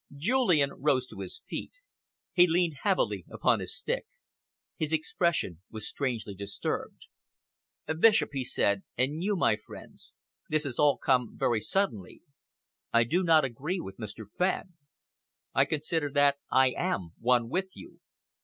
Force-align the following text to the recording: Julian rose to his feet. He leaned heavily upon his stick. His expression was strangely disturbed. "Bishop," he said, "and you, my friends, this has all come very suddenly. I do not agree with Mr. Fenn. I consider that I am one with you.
Julian 0.17 0.71
rose 0.79 1.05
to 1.09 1.19
his 1.19 1.43
feet. 1.47 1.73
He 2.33 2.47
leaned 2.47 2.77
heavily 2.81 3.23
upon 3.29 3.59
his 3.59 3.77
stick. 3.77 4.07
His 4.75 4.91
expression 4.91 5.61
was 5.69 5.87
strangely 5.87 6.33
disturbed. 6.33 7.05
"Bishop," 7.85 8.31
he 8.33 8.43
said, 8.43 8.81
"and 8.97 9.21
you, 9.21 9.35
my 9.35 9.57
friends, 9.57 10.15
this 10.49 10.63
has 10.63 10.79
all 10.79 10.97
come 10.97 11.37
very 11.37 11.61
suddenly. 11.61 12.23
I 12.91 13.03
do 13.03 13.21
not 13.21 13.45
agree 13.45 13.79
with 13.79 13.97
Mr. 13.99 14.25
Fenn. 14.35 14.73
I 15.53 15.65
consider 15.65 16.09
that 16.13 16.37
I 16.51 16.71
am 16.75 17.11
one 17.19 17.47
with 17.47 17.69
you. 17.75 17.99